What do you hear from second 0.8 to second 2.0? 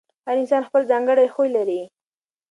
ځانګړی خوی لري.